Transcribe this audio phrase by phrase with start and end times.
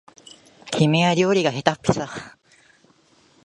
[0.71, 2.07] 君は料理がへたっぴさ